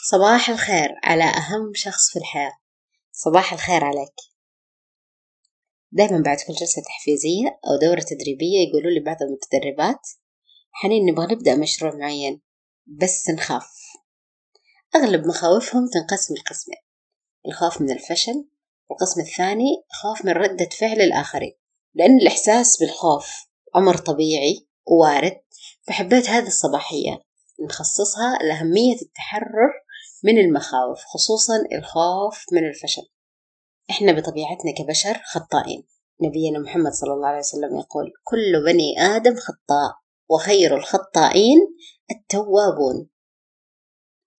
صباح 0.00 0.50
الخير 0.50 0.94
على 1.04 1.24
أهم 1.24 1.72
شخص 1.74 2.10
في 2.12 2.18
الحياة. 2.18 2.52
صباح 3.12 3.52
الخير 3.52 3.84
عليك. 3.84 4.14
دايما 5.92 6.22
بعد 6.24 6.36
كل 6.36 6.52
جلسة 6.52 6.82
تحفيزية 6.82 7.46
أو 7.48 7.88
دورة 7.88 8.00
تدريبية 8.00 8.68
يقولوا 8.68 8.90
لي 8.90 9.00
بعض 9.00 9.16
المتدربات 9.22 10.08
حنين 10.70 11.06
نبغى 11.06 11.34
نبدأ 11.34 11.56
مشروع 11.56 11.94
معين 11.94 12.42
بس 12.86 13.30
نخاف. 13.30 13.72
أغلب 14.94 15.26
مخاوفهم 15.26 15.88
تنقسم 15.92 16.34
لقسمين 16.34 16.78
الخوف 17.46 17.80
من 17.80 17.90
الفشل 17.90 18.48
والقسم 18.90 19.20
الثاني 19.20 19.84
خوف 19.88 20.24
من 20.24 20.32
ردة 20.32 20.68
فعل 20.80 21.00
الآخرين 21.00 21.52
لأن 21.94 22.16
الإحساس 22.16 22.78
بالخوف 22.80 23.30
أمر 23.76 23.96
طبيعي 23.96 24.66
ووارد 24.86 25.40
فحبيت 25.86 26.28
هذه 26.28 26.46
الصباحية 26.46 27.22
نخصصها 27.64 28.38
لأهمية 28.42 28.96
التحرر 29.02 29.81
من 30.22 30.38
المخاوف 30.38 31.04
خصوصا 31.04 31.54
الخوف 31.72 32.44
من 32.52 32.68
الفشل. 32.68 33.02
إحنا 33.90 34.12
بطبيعتنا 34.12 34.72
كبشر 34.78 35.20
خطائين. 35.24 35.86
نبينا 36.22 36.58
محمد 36.58 36.92
صلى 36.92 37.12
الله 37.12 37.28
عليه 37.28 37.38
وسلم 37.38 37.78
يقول 37.78 38.12
كل 38.24 38.64
بني 38.64 39.00
آدم 39.16 39.34
خطاء 39.36 39.94
وخير 40.30 40.76
الخطائين 40.76 41.58
التوابون. 42.10 43.10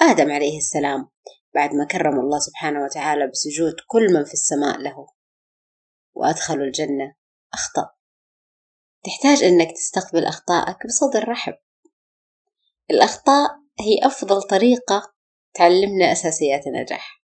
آدم 0.00 0.30
عليه 0.30 0.58
السلام 0.58 1.08
بعد 1.54 1.74
ما 1.74 1.84
كرم 1.84 2.20
الله 2.20 2.38
سبحانه 2.38 2.84
وتعالى 2.84 3.26
بسجود 3.26 3.74
كل 3.86 4.14
من 4.14 4.24
في 4.24 4.32
السماء 4.34 4.78
له 4.78 5.06
وأدخلوا 6.14 6.64
الجنة 6.64 7.14
أخطأ. 7.54 7.90
تحتاج 9.04 9.42
أنك 9.42 9.72
تستقبل 9.72 10.24
أخطائك 10.24 10.86
بصدر 10.86 11.28
رحب. 11.28 11.54
الأخطاء 12.90 13.50
هي 13.80 14.06
أفضل 14.06 14.42
طريقة 14.42 15.17
تعلمنا 15.58 16.12
أساسيات 16.12 16.66
النجاح. 16.66 17.22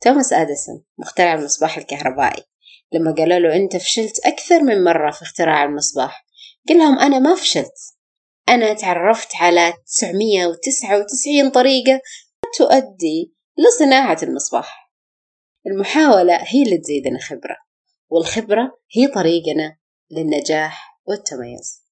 توماس 0.00 0.32
أديسون 0.32 0.84
مخترع 0.98 1.34
المصباح 1.34 1.76
الكهربائي. 1.76 2.42
لما 2.92 3.14
قالوا 3.14 3.38
له 3.38 3.56
أنت 3.56 3.76
فشلت 3.76 4.26
أكثر 4.26 4.62
من 4.62 4.84
مرة 4.84 5.10
في 5.10 5.22
اختراع 5.22 5.64
المصباح 5.64 6.26
قال 6.68 6.78
لهم 6.78 6.98
أنا 6.98 7.18
ما 7.18 7.34
فشلت. 7.34 7.74
أنا 8.48 8.74
تعرفت 8.74 9.36
على 9.36 9.72
999 9.86 11.50
طريقة 11.50 12.00
تؤدي 12.58 13.34
لصناعة 13.58 14.18
المصباح. 14.22 14.92
المحاولة 15.66 16.36
هي 16.36 16.62
اللي 16.62 16.78
تزيدنا 16.78 17.18
خبرة 17.18 17.56
والخبرة 18.08 18.78
هي 18.96 19.06
طريقنا 19.06 19.76
للنجاح 20.10 21.00
والتميز. 21.04 21.82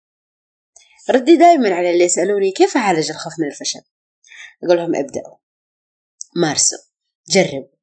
ردي 1.11 1.37
دائما 1.37 1.75
على 1.75 1.91
اللي 1.91 2.05
يسألوني 2.05 2.53
كيف 2.53 2.77
أعالج 2.77 3.11
الخوف 3.11 3.33
من 3.39 3.47
الفشل؟ 3.47 3.81
أقول 4.65 4.77
لهم 4.77 4.95
ابدأوا. 4.95 5.37
مارسوا 6.37 6.79
جربوا 7.29 7.79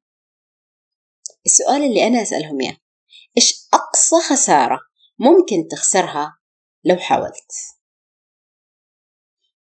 السؤال 1.46 1.82
اللي 1.82 2.06
أنا 2.06 2.22
أسألهم 2.22 2.60
إياه 2.60 2.76
إيش 3.38 3.68
أقصى 3.74 4.16
خسارة 4.30 4.80
ممكن 5.18 5.68
تخسرها 5.70 6.38
لو 6.84 6.96
حاولت؟ 6.96 7.52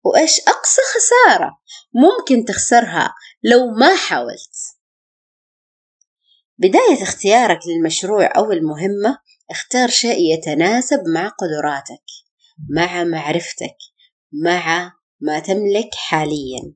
وإيش 0.04 0.39
أقصى 0.39 0.81
خسارة 0.95 1.59
ممكن 1.94 2.45
تخسرها 2.45 3.14
لو 3.44 3.72
ما 3.80 3.95
حاولت؟ 3.95 4.56
بداية 6.58 7.04
اختيارك 7.04 7.59
للمشروع 7.67 8.38
أو 8.38 8.52
المهمة 8.52 9.17
اختار 9.52 9.89
شيء 9.89 10.34
يتناسب 10.34 11.04
مع 11.14 11.28
قدراتك 11.28 12.04
مع 12.70 13.04
معرفتك 13.04 13.78
مع 14.44 14.94
ما 15.20 15.39
تملك 15.39 15.89
حاليا. 15.95 16.73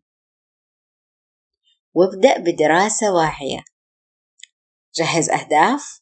وابدأ 1.97 2.37
بدراسة 2.37 3.13
واعية. 3.13 3.63
جهز 4.95 5.29
أهداف 5.29 6.01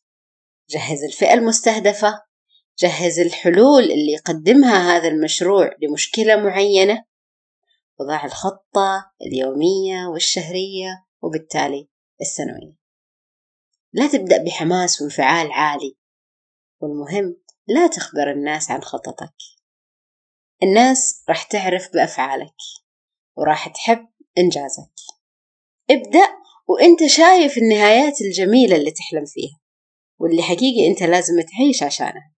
جهز 0.70 1.04
الفئة 1.04 1.34
المستهدفة 1.34 2.24
جهز 2.80 3.20
الحلول 3.20 3.84
اللي 3.84 4.12
يقدمها 4.12 4.98
هذا 4.98 5.08
المشروع 5.08 5.70
لمشكلة 5.82 6.36
معينة 6.36 7.06
وضع 8.00 8.26
الخطة 8.26 9.12
اليومية 9.22 10.08
والشهرية 10.14 11.06
وبالتالي 11.22 11.90
السنوية. 12.22 12.78
لا 13.94 14.08
تبدأ 14.08 14.44
بحماس 14.44 15.02
وانفعال 15.02 15.52
عالي 15.52 15.98
والمهم 16.80 17.38
لا 17.68 17.88
تخبر 17.88 18.32
الناس 18.32 18.72
عن 18.72 18.82
خططك. 18.82 19.36
الناس 20.64 21.24
راح 21.30 21.44
تعرف 21.44 21.94
بأفعالك 21.94 22.56
وراح 23.36 23.68
تحب 23.68 24.08
إنجازك. 24.38 25.15
ابدأ 25.90 26.28
وأنت 26.68 27.06
شايف 27.06 27.58
النهايات 27.58 28.22
الجميلة 28.22 28.76
اللي 28.76 28.92
تحلم 28.92 29.26
فيها 29.26 29.60
واللي 30.20 30.42
حقيقي 30.44 30.88
أنت 30.88 31.04
لازم 31.04 31.34
تعيش 31.42 31.84
عشانها. 31.84 32.34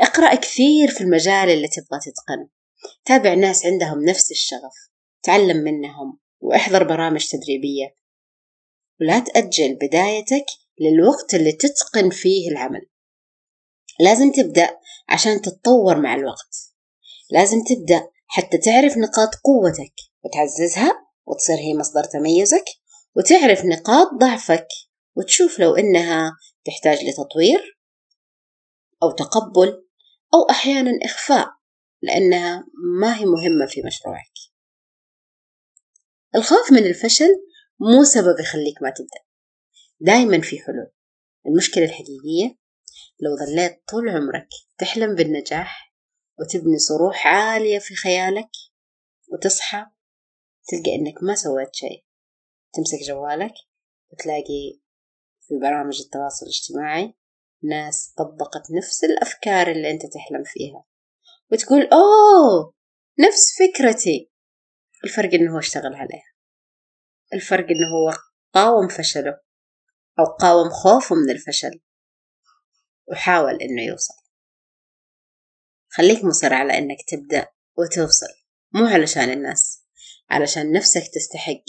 اقرأ 0.00 0.34
كثير 0.34 0.88
في 0.88 1.00
المجال 1.00 1.50
اللي 1.50 1.68
تبغى 1.68 2.00
تتقنه 2.00 2.48
تابع 3.04 3.34
ناس 3.34 3.66
عندهم 3.66 4.04
نفس 4.04 4.30
الشغف 4.30 4.90
تعلم 5.22 5.56
منهم 5.56 6.18
واحضر 6.40 6.84
برامج 6.84 7.26
تدريبية. 7.26 7.96
ولا 9.00 9.18
تأجل 9.18 9.74
بدايتك 9.74 10.46
للوقت 10.80 11.34
اللي 11.34 11.52
تتقن 11.52 12.10
فيه 12.10 12.50
العمل. 12.50 12.86
لازم 14.00 14.32
تبدأ 14.32 14.78
عشان 15.08 15.40
تتطور 15.42 16.00
مع 16.00 16.14
الوقت. 16.14 16.74
لازم 17.30 17.58
تبدأ 17.64 18.08
حتى 18.26 18.58
تعرف 18.58 18.96
نقاط 18.96 19.34
قوتك 19.34 19.94
وتعززها 20.24 21.05
وتصير 21.26 21.56
هي 21.56 21.74
مصدر 21.74 22.04
تميزك 22.04 22.64
وتعرف 23.16 23.64
نقاط 23.64 24.08
ضعفك 24.20 24.68
وتشوف 25.16 25.60
لو 25.60 25.74
إنها 25.74 26.32
تحتاج 26.64 26.98
لتطوير 27.04 27.78
أو 29.02 29.10
تقبل 29.10 29.68
أو 30.34 30.50
أحيانا 30.50 30.98
إخفاء 31.04 31.48
لأنها 32.02 32.64
ما 33.00 33.18
هي 33.18 33.24
مهمة 33.24 33.66
في 33.66 33.82
مشروعك. 33.86 34.32
الخوف 36.34 36.72
من 36.72 36.86
الفشل 36.86 37.46
مو 37.80 38.04
سبب 38.04 38.40
يخليك 38.40 38.82
ما 38.82 38.90
تبدأ. 38.90 39.26
دايما 40.00 40.40
في 40.40 40.58
حلول. 40.58 40.90
المشكلة 41.46 41.84
الحقيقية 41.84 42.58
لو 43.20 43.36
ظليت 43.46 43.82
طول 43.88 44.08
عمرك 44.08 44.48
تحلم 44.78 45.14
بالنجاح 45.14 45.94
وتبني 46.38 46.78
صروح 46.78 47.26
عالية 47.26 47.78
في 47.78 47.94
خيالك 47.94 48.50
وتصحى 49.32 49.86
تلقى 50.66 50.94
إنك 50.94 51.22
ما 51.22 51.34
سويت 51.34 51.74
شيء. 51.74 52.04
تمسك 52.72 52.98
جوالك 53.08 53.54
وتلاقي 54.12 54.80
في 55.40 55.54
برامج 55.62 56.00
التواصل 56.00 56.46
الاجتماعي 56.46 57.14
ناس 57.62 58.14
طبقت 58.16 58.70
نفس 58.78 59.04
الأفكار 59.04 59.70
اللي 59.70 59.90
أنت 59.90 60.02
تحلم 60.02 60.42
فيها. 60.44 60.84
وتقول 61.52 61.82
أوه! 61.92 62.74
نفس 63.18 63.58
فكرتي! 63.58 64.30
الفرق 65.04 65.34
إنه 65.34 65.54
هو 65.54 65.58
اشتغل 65.58 65.94
عليها. 65.94 66.32
الفرق 67.34 67.64
إنه 67.64 67.88
هو 67.94 68.12
قاوم 68.54 68.88
فشله 68.88 69.40
أو 70.18 70.24
قاوم 70.24 70.70
خوفه 70.70 71.14
من 71.14 71.30
الفشل 71.30 71.80
وحاول 73.08 73.62
إنه 73.62 73.82
يوصل. 73.82 74.14
خليك 75.88 76.24
مصر 76.24 76.54
على 76.54 76.78
إنك 76.78 76.98
تبدأ 77.08 77.46
وتوصل 77.78 78.34
مو 78.74 78.86
علشان 78.86 79.30
الناس. 79.30 79.85
علشان 80.30 80.72
نفسك 80.72 81.02
تستحق 81.14 81.62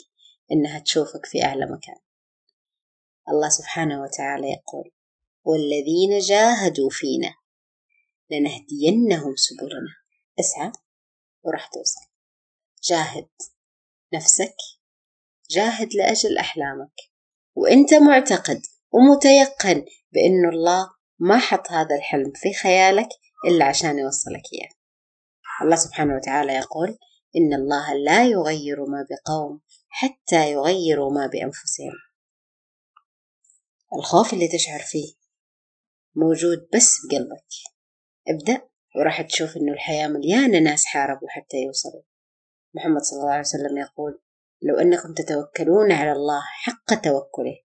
إنها 0.51 0.79
تشوفك 0.79 1.25
في 1.25 1.43
أعلى 1.43 1.65
مكان. 1.65 1.95
الله 3.29 3.49
سبحانه 3.49 4.01
وتعالى 4.01 4.47
يقول 4.47 4.91
والذين 5.43 6.19
جاهدوا 6.19 6.89
فينا 6.89 7.35
لنهدينهم 8.31 9.35
سبلنا. 9.35 9.95
اسعى 10.39 10.71
وراح 11.43 11.67
توصل. 11.67 12.01
جاهد 12.83 13.29
نفسك 14.13 14.55
جاهد 15.49 15.93
لأجل 15.93 16.37
أحلامك. 16.37 16.93
وإنت 17.55 17.93
معتقد 17.93 18.61
ومتيقن 18.91 19.85
بأن 20.11 20.49
الله 20.49 20.89
ما 21.19 21.37
حط 21.37 21.71
هذا 21.71 21.95
الحلم 21.95 22.31
في 22.35 22.53
خيالك 22.53 23.09
إلا 23.45 23.65
عشان 23.65 23.99
يوصلك 23.99 24.43
إياه. 24.53 24.69
الله 25.61 25.75
سبحانه 25.75 26.15
وتعالى 26.15 26.53
يقول 26.53 26.97
إن 27.37 27.53
الله 27.53 27.93
لا 27.93 28.27
يغير 28.27 28.85
ما 28.85 29.05
بقوم 29.09 29.61
حتى 29.87 30.51
يغيروا 30.51 31.11
ما 31.11 31.27
بأنفسهم. 31.27 31.93
الخوف 33.95 34.33
اللي 34.33 34.47
تشعر 34.47 34.79
فيه 34.79 35.13
موجود 36.15 36.67
بس 36.75 36.97
بقلبك 37.05 37.53
ابدأ 38.27 38.67
وراح 38.95 39.21
تشوف 39.21 39.57
إنه 39.57 39.73
الحياة 39.73 40.07
مليانة 40.07 40.59
ناس 40.59 40.85
حاربوا 40.85 41.29
حتى 41.29 41.57
يوصلوا. 41.57 42.03
محمد 42.73 43.01
صلى 43.01 43.19
الله 43.19 43.31
عليه 43.31 43.39
وسلم 43.41 43.77
يقول 43.77 44.21
لو 44.61 44.75
أنكم 44.75 45.13
تتوكلون 45.13 45.91
على 45.91 46.11
الله 46.11 46.41
حق 46.43 46.93
توكله 46.93 47.57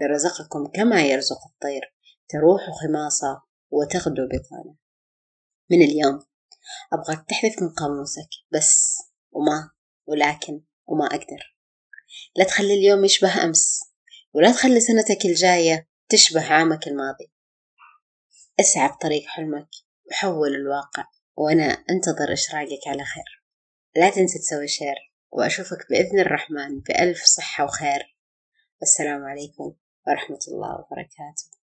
لرزقكم 0.00 0.66
كما 0.66 1.02
يرزق 1.02 1.38
الطير. 1.52 1.94
تروح 2.28 2.60
خماصة 2.80 3.42
وتغدو 3.70 4.22
بطانة 4.26 4.76
من 5.70 5.82
اليوم 5.82 6.20
أبغاك 6.92 7.24
تحذف 7.28 7.62
من 7.62 7.68
قاموسك 7.68 8.28
بس 8.52 8.98
وما 9.30 9.70
ولكن 10.06 10.62
وما 10.86 11.06
أقدر. 11.06 11.56
لا 12.36 12.44
تخلي 12.44 12.74
اليوم 12.74 13.04
يشبه 13.04 13.44
أمس 13.44 13.80
ولا 14.32 14.52
تخلي 14.52 14.80
سنتك 14.80 15.24
الجاية 15.24 15.88
تشبه 16.08 16.52
عامك 16.52 16.86
الماضي. 16.86 17.32
اسعى 18.60 18.88
بطريق 18.88 19.26
حلمك 19.26 19.68
وحول 20.10 20.54
الواقع 20.54 21.04
وأنا 21.36 21.64
أنتظر 21.64 22.32
إشراقك 22.32 22.86
على 22.86 23.04
خير. 23.04 23.44
لا 23.96 24.10
تنسى 24.10 24.38
تسوي 24.38 24.68
شير 24.68 24.96
وأشوفك 25.30 25.86
بإذن 25.90 26.20
الرحمن 26.20 26.80
بألف 26.80 27.24
صحة 27.24 27.64
وخير. 27.64 28.16
والسلام 28.80 29.24
عليكم 29.24 29.74
ورحمة 30.06 30.38
الله 30.48 30.74
وبركاته. 30.74 31.57